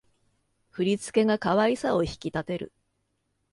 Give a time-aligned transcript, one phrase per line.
[0.71, 2.73] 振り付けが可愛さを引き立てる